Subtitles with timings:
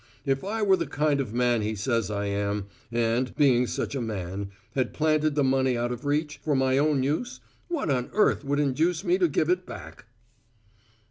[0.25, 4.01] If I were the kind of man he says I am, and, being such a
[4.01, 8.43] man, had planted the money out of reach, for my own use, what on earth
[8.43, 10.05] would induce me to give it back?"